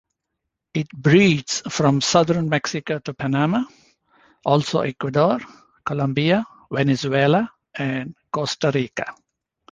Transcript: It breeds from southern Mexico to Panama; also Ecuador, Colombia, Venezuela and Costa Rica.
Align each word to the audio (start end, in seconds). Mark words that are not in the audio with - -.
It 0.73 0.89
breeds 0.89 1.61
from 1.69 2.01
southern 2.01 2.49
Mexico 2.49 2.97
to 2.97 3.13
Panama; 3.13 3.65
also 4.43 4.79
Ecuador, 4.79 5.37
Colombia, 5.85 6.43
Venezuela 6.71 7.47
and 7.75 8.15
Costa 8.31 8.71
Rica. 8.73 9.13